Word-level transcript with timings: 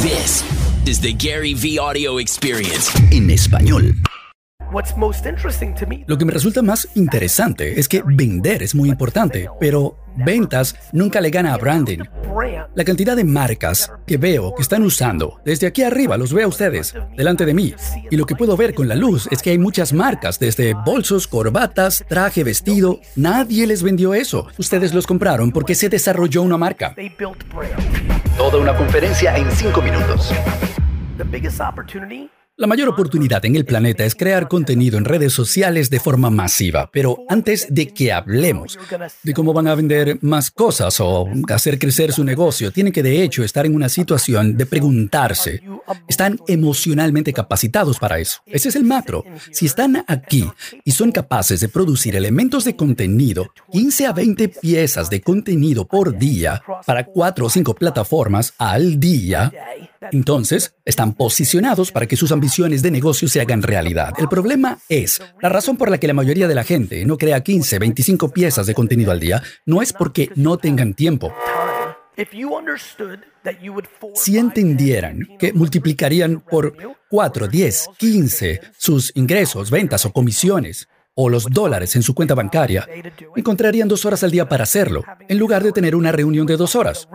This 0.00 0.42
is 0.88 0.98
the 1.00 1.12
Gary 1.12 1.52
V 1.52 1.78
Audio 1.78 2.16
Experience. 2.16 2.90
en 3.12 3.28
español. 3.28 3.94
Lo 6.06 6.18
que 6.18 6.24
me 6.24 6.32
resulta 6.32 6.62
más 6.62 6.88
interesante 6.94 7.78
es 7.78 7.88
que 7.88 8.02
vender 8.04 8.62
es 8.62 8.74
muy 8.74 8.88
importante, 8.88 9.48
pero 9.58 9.96
ventas 10.16 10.74
nunca 10.92 11.20
le 11.20 11.30
gana 11.30 11.54
a 11.54 11.56
branding. 11.56 11.98
brand 12.32 12.68
La 12.74 12.84
cantidad 12.84 13.16
de 13.16 13.24
marcas 13.24 13.90
que 14.06 14.16
veo 14.16 14.54
que 14.54 14.62
están 14.62 14.82
usando, 14.82 15.40
desde 15.44 15.66
aquí 15.66 15.82
arriba 15.82 16.16
los 16.16 16.32
veo 16.32 16.46
a 16.46 16.48
ustedes, 16.48 16.94
delante 17.16 17.46
de 17.46 17.54
mí, 17.54 17.74
y 18.10 18.16
lo 18.16 18.26
que 18.26 18.36
puedo 18.36 18.56
ver 18.56 18.74
con 18.74 18.88
la 18.88 18.94
luz 18.94 19.28
es 19.30 19.42
que 19.42 19.50
hay 19.50 19.58
muchas 19.58 19.92
marcas, 19.92 20.38
desde 20.38 20.74
bolsos, 20.74 21.26
corbatas, 21.26 22.04
traje, 22.08 22.44
vestido. 22.44 23.00
Nadie 23.16 23.66
les 23.66 23.82
vendió 23.82 24.14
eso. 24.14 24.46
Ustedes 24.58 24.94
los 24.94 25.06
compraron 25.06 25.52
porque 25.52 25.74
se 25.74 25.88
desarrolló 25.88 26.42
una 26.42 26.56
marca. 26.56 26.94
they 26.94 27.08
built 27.08 27.42
brand. 27.52 27.82
Toda 28.36 28.58
una 28.58 28.76
conferencia 28.76 29.36
en 29.36 29.50
cinco 29.50 29.82
minutos. 29.82 30.32
La 32.60 32.66
mayor 32.66 32.90
oportunidad 32.90 33.42
en 33.46 33.56
el 33.56 33.64
planeta 33.64 34.04
es 34.04 34.14
crear 34.14 34.46
contenido 34.46 34.98
en 34.98 35.06
redes 35.06 35.32
sociales 35.32 35.88
de 35.88 35.98
forma 35.98 36.28
masiva, 36.28 36.90
pero 36.92 37.24
antes 37.26 37.66
de 37.70 37.88
que 37.88 38.12
hablemos 38.12 38.78
de 39.22 39.32
cómo 39.32 39.54
van 39.54 39.66
a 39.66 39.74
vender 39.74 40.18
más 40.20 40.50
cosas 40.50 41.00
o 41.00 41.26
hacer 41.48 41.78
crecer 41.78 42.12
su 42.12 42.22
negocio, 42.22 42.70
tienen 42.70 42.92
que 42.92 43.02
de 43.02 43.22
hecho 43.22 43.42
estar 43.44 43.64
en 43.64 43.74
una 43.74 43.88
situación 43.88 44.58
de 44.58 44.66
preguntarse, 44.66 45.62
¿están 46.08 46.38
emocionalmente 46.46 47.32
capacitados 47.32 47.98
para 47.98 48.18
eso? 48.18 48.40
Ese 48.46 48.68
es 48.68 48.76
el 48.76 48.84
macro. 48.84 49.24
Si 49.50 49.66
están 49.66 50.04
aquí 50.06 50.48
y 50.84 50.90
son 50.92 51.12
capaces 51.12 51.60
de 51.60 51.68
producir 51.68 52.16
elementos 52.16 52.64
de 52.64 52.76
contenido, 52.76 53.52
15 53.72 54.06
a 54.06 54.12
20 54.12 54.48
piezas 54.48 55.10
de 55.10 55.20
contenido 55.20 55.86
por 55.86 56.16
día 56.16 56.62
para 56.86 57.04
4 57.04 57.46
o 57.46 57.50
5 57.50 57.74
plataformas 57.74 58.54
al 58.58 58.98
día, 58.98 59.52
entonces, 60.12 60.74
están 60.84 61.12
posicionados 61.12 61.92
para 61.92 62.06
que 62.06 62.16
sus 62.16 62.32
ambiciones 62.32 62.82
de 62.82 62.90
negocio 62.90 63.28
se 63.28 63.40
hagan 63.40 63.62
realidad. 63.62 64.14
El 64.18 64.28
problema 64.28 64.78
es, 64.88 65.20
la 65.40 65.50
razón 65.50 65.76
por 65.76 65.90
la 65.90 65.98
que 65.98 66.06
la 66.06 66.14
mayoría 66.14 66.48
de 66.48 66.54
la 66.54 66.64
gente 66.64 67.04
no 67.04 67.18
crea 67.18 67.42
15, 67.42 67.78
25 67.78 68.30
piezas 68.30 68.66
de 68.66 68.74
contenido 68.74 69.12
al 69.12 69.20
día, 69.20 69.42
no 69.66 69.82
es 69.82 69.92
porque 69.92 70.30
no 70.36 70.56
tengan 70.56 70.94
tiempo. 70.94 71.32
Time. 72.14 72.22
If 72.22 72.34
you 72.34 72.56
understood 72.56 73.20
that 73.44 73.56
you 73.62 73.72
would 73.72 73.86
four, 73.86 74.12
Si 74.14 74.36
entendieran 74.36 75.20
10, 75.20 75.38
que 75.38 75.46
15 75.48 75.58
multiplicarían 75.58 76.40
por 76.40 76.72
revenue, 76.72 76.94
4, 77.08 77.48
10, 77.48 77.86
15 77.96 78.60
sus 78.76 79.12
ingresos, 79.14 79.70
ventas 79.70 80.04
o 80.04 80.12
comisiones, 80.12 80.88
o 81.14 81.28
los 81.28 81.46
dólares 81.50 81.96
en 81.96 82.02
su 82.02 82.14
cuenta 82.14 82.34
bancaria, 82.34 82.88
encontrarían 83.36 83.88
dos 83.88 84.04
horas 84.04 84.22
al 84.22 84.30
día 84.30 84.48
para 84.48 84.64
hacerlo, 84.64 85.04
en 85.28 85.38
lugar 85.38 85.62
de 85.62 85.72
tener 85.72 85.94
una 85.94 86.12
reunión 86.12 86.46
de 86.46 86.56
dos 86.56 86.74
horas. 86.76 87.08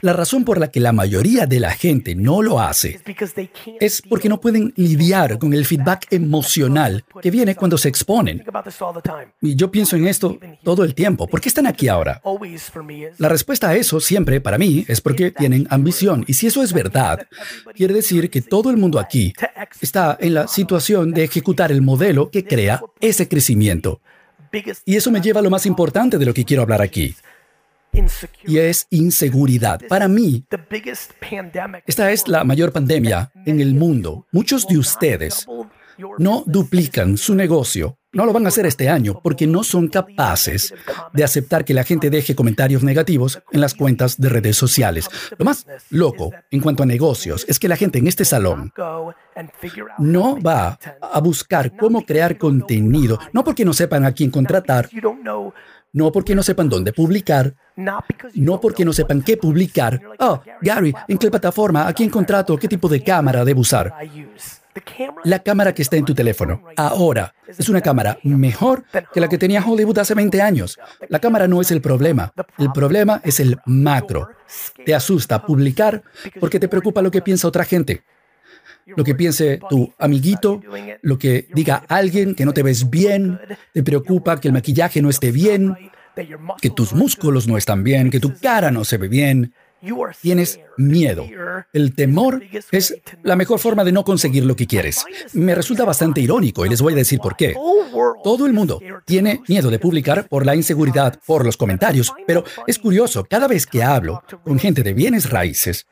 La 0.00 0.12
razón 0.12 0.44
por 0.44 0.58
la 0.58 0.70
que 0.70 0.80
la 0.80 0.92
mayoría 0.92 1.46
de 1.46 1.60
la 1.60 1.70
gente 1.70 2.14
no 2.14 2.42
lo 2.42 2.60
hace 2.60 3.00
es 3.80 4.02
porque 4.02 4.28
no 4.28 4.40
pueden 4.40 4.72
lidiar 4.76 5.38
con 5.38 5.54
el 5.54 5.64
feedback 5.64 6.06
emocional 6.10 7.04
que 7.22 7.30
viene 7.30 7.54
cuando 7.54 7.78
se 7.78 7.88
exponen. 7.88 8.44
Y 9.40 9.54
yo 9.54 9.70
pienso 9.70 9.96
en 9.96 10.06
esto 10.06 10.38
todo 10.62 10.84
el 10.84 10.94
tiempo. 10.94 11.26
¿Por 11.26 11.40
qué 11.40 11.48
están 11.48 11.66
aquí 11.66 11.88
ahora? 11.88 12.20
La 13.18 13.28
respuesta 13.28 13.70
a 13.70 13.76
eso 13.76 14.00
siempre 14.00 14.40
para 14.40 14.58
mí 14.58 14.84
es 14.88 15.00
porque 15.00 15.30
tienen 15.30 15.66
ambición. 15.70 16.24
Y 16.26 16.34
si 16.34 16.46
eso 16.46 16.62
es 16.62 16.72
verdad, 16.72 17.26
quiere 17.74 17.94
decir 17.94 18.30
que 18.30 18.42
todo 18.42 18.70
el 18.70 18.76
mundo 18.76 18.98
aquí 18.98 19.32
está 19.80 20.16
en 20.20 20.34
la 20.34 20.48
situación 20.48 21.12
de 21.12 21.24
ejecutar 21.24 21.70
el 21.72 21.82
modelo 21.82 22.30
que 22.30 22.44
crea 22.44 22.82
ese 23.00 23.19
crecimiento. 23.28 24.00
Y 24.84 24.96
eso 24.96 25.10
me 25.10 25.20
lleva 25.20 25.40
a 25.40 25.42
lo 25.42 25.50
más 25.50 25.66
importante 25.66 26.18
de 26.18 26.26
lo 26.26 26.34
que 26.34 26.44
quiero 26.44 26.62
hablar 26.62 26.82
aquí. 26.82 27.14
Y 28.46 28.58
es 28.58 28.86
inseguridad. 28.90 29.80
Para 29.88 30.08
mí, 30.08 30.44
esta 31.86 32.12
es 32.12 32.28
la 32.28 32.44
mayor 32.44 32.72
pandemia 32.72 33.32
en 33.46 33.60
el 33.60 33.74
mundo. 33.74 34.26
Muchos 34.32 34.66
de 34.66 34.78
ustedes 34.78 35.46
no 36.18 36.42
duplican 36.46 37.16
su 37.16 37.34
negocio. 37.34 37.96
No 38.12 38.26
lo 38.26 38.32
van 38.32 38.44
a 38.44 38.48
hacer 38.48 38.66
este 38.66 38.88
año 38.88 39.20
porque 39.22 39.46
no 39.46 39.62
son 39.62 39.86
capaces 39.86 40.74
de 41.12 41.22
aceptar 41.22 41.64
que 41.64 41.74
la 41.74 41.84
gente 41.84 42.10
deje 42.10 42.34
comentarios 42.34 42.82
negativos 42.82 43.40
en 43.52 43.60
las 43.60 43.74
cuentas 43.74 44.20
de 44.20 44.28
redes 44.28 44.56
sociales. 44.56 45.08
Lo 45.38 45.44
más 45.44 45.64
loco 45.90 46.32
en 46.50 46.60
cuanto 46.60 46.82
a 46.82 46.86
negocios 46.86 47.46
es 47.48 47.60
que 47.60 47.68
la 47.68 47.76
gente 47.76 48.00
en 48.00 48.08
este 48.08 48.24
salón 48.24 48.72
no 49.98 50.40
va 50.40 50.76
a 51.00 51.20
buscar 51.20 51.76
cómo 51.76 52.04
crear 52.04 52.36
contenido, 52.36 53.16
no 53.32 53.44
porque 53.44 53.64
no 53.64 53.72
sepan 53.72 54.04
a 54.04 54.12
quién 54.12 54.32
contratar, 54.32 54.88
no 55.92 56.10
porque 56.10 56.34
no 56.34 56.42
sepan 56.42 56.68
dónde 56.68 56.92
publicar, 56.92 57.54
no 58.34 58.60
porque 58.60 58.84
no 58.84 58.92
sepan 58.92 59.22
qué 59.22 59.36
publicar. 59.36 60.00
Oh, 60.18 60.40
Gary, 60.60 60.92
¿en 61.06 61.16
qué 61.16 61.30
plataforma? 61.30 61.86
¿A 61.86 61.92
quién 61.92 62.10
contrato? 62.10 62.56
¿Qué 62.56 62.66
tipo 62.66 62.88
de 62.88 63.04
cámara 63.04 63.44
debo 63.44 63.60
usar? 63.60 63.94
La 65.24 65.40
cámara 65.40 65.74
que 65.74 65.82
está 65.82 65.96
en 65.96 66.04
tu 66.04 66.14
teléfono 66.14 66.62
ahora 66.76 67.34
es 67.46 67.68
una 67.68 67.80
cámara 67.80 68.18
mejor 68.22 68.84
que 69.12 69.20
la 69.20 69.28
que 69.28 69.38
tenía 69.38 69.64
Hollywood 69.64 69.98
hace 69.98 70.14
20 70.14 70.40
años. 70.40 70.78
La 71.08 71.18
cámara 71.18 71.48
no 71.48 71.60
es 71.60 71.70
el 71.70 71.80
problema. 71.80 72.32
El 72.58 72.70
problema 72.72 73.20
es 73.24 73.40
el 73.40 73.58
macro. 73.66 74.28
Te 74.84 74.94
asusta 74.94 75.44
publicar 75.44 76.02
porque 76.38 76.60
te 76.60 76.68
preocupa 76.68 77.02
lo 77.02 77.10
que 77.10 77.22
piensa 77.22 77.48
otra 77.48 77.64
gente. 77.64 78.02
Lo 78.86 79.04
que 79.04 79.14
piense 79.14 79.60
tu 79.68 79.92
amiguito, 79.98 80.60
lo 81.02 81.18
que 81.18 81.46
diga 81.54 81.84
alguien 81.88 82.34
que 82.34 82.44
no 82.44 82.52
te 82.52 82.62
ves 82.62 82.90
bien, 82.90 83.38
te 83.72 83.82
preocupa 83.82 84.40
que 84.40 84.48
el 84.48 84.54
maquillaje 84.54 85.02
no 85.02 85.10
esté 85.10 85.30
bien, 85.30 85.76
que 86.60 86.70
tus 86.70 86.92
músculos 86.92 87.46
no 87.46 87.56
están 87.56 87.84
bien, 87.84 88.10
que 88.10 88.20
tu 88.20 88.34
cara 88.40 88.70
no 88.70 88.84
se 88.84 88.98
ve 88.98 89.08
bien. 89.08 89.54
Tienes 90.20 90.60
miedo. 90.76 91.26
El 91.72 91.94
temor 91.94 92.42
es 92.70 92.94
la 93.22 93.36
mejor 93.36 93.58
forma 93.58 93.84
de 93.84 93.92
no 93.92 94.04
conseguir 94.04 94.44
lo 94.44 94.56
que 94.56 94.66
quieres. 94.66 95.04
Me 95.32 95.54
resulta 95.54 95.84
bastante 95.84 96.20
irónico 96.20 96.66
y 96.66 96.68
les 96.68 96.82
voy 96.82 96.92
a 96.92 96.96
decir 96.96 97.18
por 97.18 97.36
qué. 97.36 97.54
Todo 98.22 98.46
el 98.46 98.52
mundo 98.52 98.80
tiene 99.04 99.40
miedo 99.48 99.70
de 99.70 99.78
publicar 99.78 100.28
por 100.28 100.44
la 100.44 100.54
inseguridad, 100.54 101.18
por 101.26 101.44
los 101.44 101.56
comentarios, 101.56 102.12
pero 102.26 102.44
es 102.66 102.78
curioso, 102.78 103.24
cada 103.24 103.48
vez 103.48 103.66
que 103.66 103.82
hablo 103.82 104.22
con 104.44 104.58
gente 104.58 104.82
de 104.82 104.92
bienes 104.92 105.30
raíces, 105.30 105.86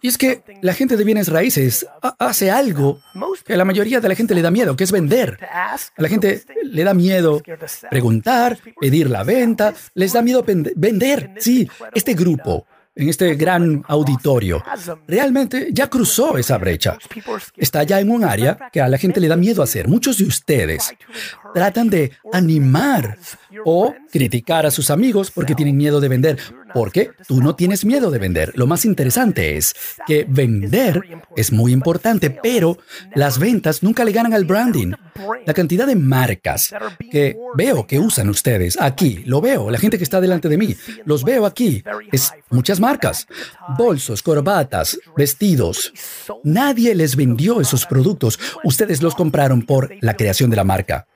y 0.00 0.08
es 0.08 0.18
que 0.18 0.42
la 0.62 0.72
gente 0.74 0.96
de 0.96 1.04
bienes 1.04 1.28
raíces 1.28 1.86
ha- 2.02 2.16
hace 2.18 2.50
algo 2.50 3.00
que 3.44 3.52
a 3.54 3.56
la 3.56 3.64
mayoría 3.64 4.00
de 4.00 4.08
la 4.08 4.14
gente 4.14 4.34
le 4.34 4.42
da 4.42 4.50
miedo, 4.50 4.74
que 4.76 4.84
es 4.84 4.92
vender. 4.92 5.38
A 5.96 6.02
la 6.02 6.08
gente 6.08 6.42
le 6.62 6.84
da 6.84 6.94
miedo 6.94 7.40
preguntar, 7.90 8.58
pedir 8.80 9.10
la 9.10 9.22
venta, 9.24 9.74
les 9.94 10.12
da 10.12 10.22
miedo 10.22 10.42
vender. 10.76 11.34
Sí, 11.38 11.68
este 11.94 12.14
grupo, 12.14 12.66
en 12.96 13.08
este 13.08 13.34
gran 13.34 13.82
auditorio, 13.88 14.62
realmente 15.06 15.68
ya 15.72 15.88
cruzó 15.88 16.38
esa 16.38 16.58
brecha. 16.58 16.96
Está 17.56 17.82
ya 17.82 18.00
en 18.00 18.10
un 18.10 18.24
área 18.24 18.56
que 18.72 18.80
a 18.80 18.88
la 18.88 18.98
gente 18.98 19.20
le 19.20 19.28
da 19.28 19.36
miedo 19.36 19.62
hacer. 19.62 19.88
Muchos 19.88 20.18
de 20.18 20.24
ustedes 20.24 20.94
tratan 21.52 21.90
de 21.90 22.12
animar 22.32 23.18
o 23.64 23.94
criticar 24.12 24.66
a 24.66 24.70
sus 24.70 24.90
amigos 24.90 25.30
porque 25.30 25.54
tienen 25.54 25.76
miedo 25.76 26.00
de 26.00 26.08
vender. 26.08 26.38
Porque 26.72 27.10
tú 27.28 27.40
no 27.40 27.54
tienes 27.54 27.84
miedo 27.84 28.10
de 28.10 28.18
vender. 28.18 28.52
Lo 28.56 28.66
más 28.66 28.84
interesante 28.84 29.56
es 29.56 29.74
que 30.06 30.26
vender 30.28 31.00
es 31.36 31.52
muy 31.52 31.72
importante, 31.72 32.30
pero 32.30 32.78
las 33.14 33.38
ventas 33.38 33.82
nunca 33.82 34.04
le 34.04 34.12
ganan 34.12 34.34
al 34.34 34.44
branding. 34.44 34.92
La 35.46 35.54
cantidad 35.54 35.86
de 35.86 35.96
marcas 35.96 36.74
que 37.10 37.36
veo 37.54 37.86
que 37.86 37.98
usan 37.98 38.28
ustedes 38.28 38.76
aquí, 38.80 39.22
lo 39.26 39.40
veo, 39.40 39.70
la 39.70 39.78
gente 39.78 39.98
que 39.98 40.04
está 40.04 40.20
delante 40.20 40.48
de 40.48 40.58
mí, 40.58 40.74
los 41.04 41.24
veo 41.24 41.46
aquí, 41.46 41.82
es 42.10 42.32
muchas 42.50 42.80
marcas, 42.80 43.26
bolsos, 43.76 44.22
corbatas, 44.22 44.98
vestidos. 45.16 45.92
Nadie 46.42 46.94
les 46.94 47.16
vendió 47.16 47.60
esos 47.60 47.86
productos, 47.86 48.38
ustedes 48.64 49.02
los 49.02 49.14
compraron 49.14 49.62
por 49.62 49.90
la 50.00 50.14
creación 50.14 50.50
de 50.50 50.56
la 50.56 50.64
marca. 50.64 51.06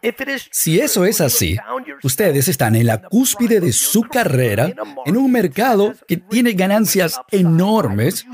Si 0.51 0.81
eso 0.81 1.05
es 1.05 1.21
así, 1.21 1.57
ustedes 2.03 2.49
están 2.49 2.77
en 2.77 2.87
la 2.87 3.03
cúspide 3.03 3.61
de 3.61 3.73
su 3.73 4.03
carrera, 4.03 4.73
en 5.07 5.17
un 5.17 5.31
mercado 5.33 5.95
que 6.07 6.19
tiene 6.19 6.53
ganancias 6.53 7.21
enormes, 7.31 8.27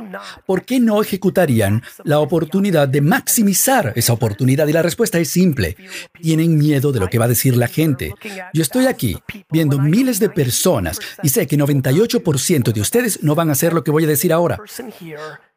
¿por 0.46 0.64
qué 0.64 0.80
no 0.80 1.00
ejecutarían 1.00 1.82
la 2.04 2.20
oportunidad 2.20 2.88
de 2.88 3.00
maximizar 3.00 3.92
esa 3.96 4.12
oportunidad? 4.12 4.66
Y 4.66 4.72
la 4.72 4.82
respuesta 4.82 5.18
es 5.18 5.28
simple. 5.28 5.76
Tienen 6.20 6.56
miedo 6.56 6.92
de 6.92 7.00
lo 7.00 7.08
que 7.08 7.18
va 7.18 7.26
a 7.26 7.28
decir 7.28 7.56
la 7.56 7.68
gente. 7.68 8.14
Yo 8.52 8.62
estoy 8.62 8.86
aquí 8.86 9.16
viendo 9.50 9.78
miles 9.78 10.20
de 10.20 10.30
personas 10.30 10.98
y 11.22 11.28
sé 11.28 11.46
que 11.46 11.58
98% 11.58 12.72
de 12.72 12.80
ustedes 12.80 13.22
no 13.22 13.34
van 13.34 13.48
a 13.48 13.52
hacer 13.52 13.72
lo 13.72 13.84
que 13.84 13.90
voy 13.90 14.04
a 14.04 14.08
decir 14.08 14.32
ahora. 14.32 14.58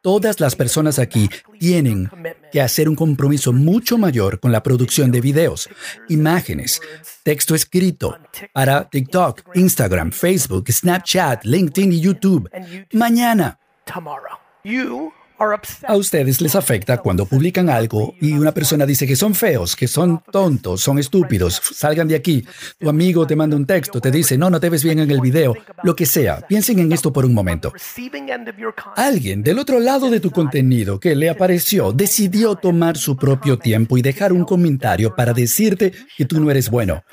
Todas 0.00 0.38
las 0.38 0.54
personas 0.54 0.98
aquí 0.98 1.28
tienen 1.58 2.08
que 2.52 2.60
hacer 2.60 2.88
un 2.88 2.94
compromiso 2.94 3.52
mucho 3.52 3.98
mayor 3.98 4.38
con 4.38 4.52
la 4.52 4.62
producción 4.62 5.10
de 5.10 5.20
videos, 5.20 5.68
imágenes, 6.08 6.80
texto 7.24 7.54
escrito 7.54 8.16
para 8.52 8.88
TikTok, 8.88 9.42
Instagram, 9.54 10.12
Facebook, 10.12 10.70
Snapchat, 10.70 11.44
LinkedIn 11.44 11.92
y 11.92 12.00
YouTube. 12.00 12.48
Mañana. 12.92 13.58
A 15.86 15.94
ustedes 15.94 16.40
les 16.40 16.56
afecta 16.56 16.98
cuando 16.98 17.24
publican 17.24 17.70
algo 17.70 18.14
y 18.20 18.32
una 18.32 18.52
persona 18.52 18.84
dice 18.84 19.06
que 19.06 19.14
son 19.14 19.36
feos, 19.36 19.76
que 19.76 19.86
son 19.86 20.20
tontos, 20.32 20.80
son 20.80 20.98
estúpidos, 20.98 21.62
salgan 21.74 22.08
de 22.08 22.16
aquí. 22.16 22.44
Tu 22.76 22.88
amigo 22.88 23.24
te 23.24 23.36
manda 23.36 23.54
un 23.54 23.64
texto, 23.64 24.00
te 24.00 24.10
dice, 24.10 24.36
no, 24.36 24.50
no 24.50 24.58
te 24.58 24.68
ves 24.68 24.82
bien 24.82 24.98
en 24.98 25.10
el 25.12 25.20
video, 25.20 25.54
lo 25.84 25.94
que 25.94 26.06
sea. 26.06 26.40
Piensen 26.40 26.80
en 26.80 26.90
esto 26.90 27.12
por 27.12 27.24
un 27.24 27.34
momento. 27.34 27.72
Alguien 28.96 29.44
del 29.44 29.60
otro 29.60 29.78
lado 29.78 30.10
de 30.10 30.18
tu 30.18 30.32
contenido 30.32 30.98
que 30.98 31.14
le 31.14 31.30
apareció 31.30 31.92
decidió 31.92 32.56
tomar 32.56 32.96
su 32.96 33.16
propio 33.16 33.60
tiempo 33.60 33.96
y 33.96 34.02
dejar 34.02 34.32
un 34.32 34.44
comentario 34.44 35.14
para 35.14 35.32
decirte 35.32 35.92
que 36.16 36.24
tú 36.24 36.40
no 36.40 36.50
eres 36.50 36.68
bueno. 36.68 37.04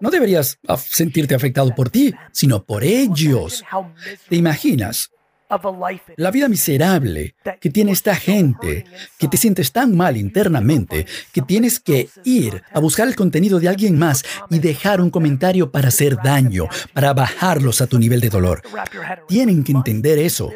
No 0.00 0.10
deberías 0.10 0.58
sentirte 0.78 1.36
afectado 1.36 1.72
por 1.76 1.90
ti, 1.90 2.12
sino 2.32 2.64
por 2.64 2.82
ellos. 2.82 3.62
¿Te 4.28 4.34
imaginas? 4.34 5.11
La 6.16 6.30
vida 6.30 6.48
miserable 6.48 7.34
que 7.60 7.70
tiene 7.70 7.92
esta 7.92 8.14
gente, 8.14 8.84
que 9.18 9.28
te 9.28 9.36
sientes 9.36 9.72
tan 9.72 9.96
mal 9.96 10.16
internamente, 10.16 11.06
que 11.32 11.42
tienes 11.42 11.78
que 11.78 12.08
ir 12.24 12.62
a 12.72 12.80
buscar 12.80 13.08
el 13.08 13.16
contenido 13.16 13.60
de 13.60 13.68
alguien 13.68 13.98
más 13.98 14.24
y 14.50 14.58
dejar 14.58 15.00
un 15.00 15.10
comentario 15.10 15.70
para 15.70 15.88
hacer 15.88 16.16
daño, 16.22 16.68
para 16.92 17.12
bajarlos 17.12 17.80
a 17.80 17.86
tu 17.86 17.98
nivel 17.98 18.20
de 18.20 18.30
dolor. 18.30 18.62
Tienen 19.28 19.64
que 19.64 19.72
entender 19.72 20.18
eso. 20.18 20.52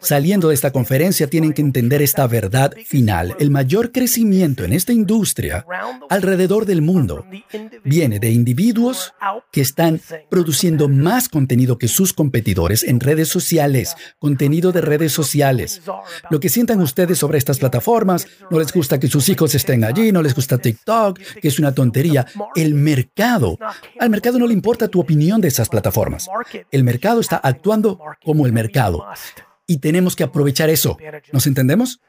Saliendo 0.00 0.48
de 0.48 0.54
esta 0.54 0.72
conferencia, 0.72 1.28
tienen 1.28 1.52
que 1.52 1.62
entender 1.62 2.02
esta 2.02 2.26
verdad 2.26 2.72
final. 2.86 3.36
El 3.38 3.50
mayor 3.50 3.92
crecimiento 3.92 4.64
en 4.64 4.72
esta 4.72 4.92
industria 4.92 5.66
alrededor 6.08 6.66
del 6.66 6.82
mundo 6.82 7.26
viene 7.84 8.18
de 8.18 8.30
individuos 8.30 9.12
que 9.52 9.60
están 9.60 10.00
produciendo 10.30 10.88
más 10.88 11.28
contenido 11.28 11.78
que 11.78 11.88
sus 11.88 12.12
competidores 12.12 12.82
en 12.82 13.00
redes 13.00 13.28
sociales, 13.28 13.94
contenido 14.38 14.70
de 14.70 14.80
redes 14.80 15.12
sociales. 15.12 15.82
Lo 16.30 16.38
que 16.38 16.48
sientan 16.48 16.80
ustedes 16.80 17.18
sobre 17.18 17.38
estas 17.38 17.58
plataformas, 17.58 18.28
no 18.50 18.60
les 18.60 18.72
gusta 18.72 19.00
que 19.00 19.08
sus 19.08 19.28
hijos 19.28 19.52
estén 19.56 19.82
allí, 19.82 20.12
no 20.12 20.22
les 20.22 20.32
gusta 20.32 20.58
TikTok, 20.58 21.18
que 21.18 21.48
es 21.48 21.58
una 21.58 21.74
tontería. 21.74 22.24
El 22.54 22.74
mercado, 22.74 23.58
al 23.98 24.10
mercado 24.10 24.38
no 24.38 24.46
le 24.46 24.52
importa 24.52 24.86
tu 24.86 25.00
opinión 25.00 25.40
de 25.40 25.48
esas 25.48 25.68
plataformas. 25.68 26.28
El 26.70 26.84
mercado 26.84 27.18
está 27.20 27.38
actuando 27.38 27.98
como 28.24 28.46
el 28.46 28.52
mercado. 28.52 29.04
Y 29.66 29.78
tenemos 29.78 30.14
que 30.14 30.22
aprovechar 30.22 30.70
eso. 30.70 30.96
¿Nos 31.32 31.48
entendemos? 31.48 32.00